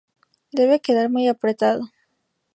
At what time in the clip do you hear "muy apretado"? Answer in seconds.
1.11-1.91